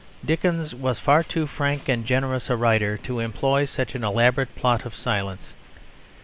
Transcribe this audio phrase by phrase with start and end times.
[0.25, 4.83] Dickens was far too frank and generous a writer to employ such an elaborate plot
[4.83, 5.53] of silence.